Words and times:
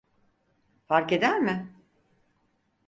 Farkeder 0.87 1.37
mi? 1.39 1.73